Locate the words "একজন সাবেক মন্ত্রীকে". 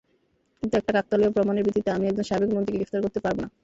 2.07-2.77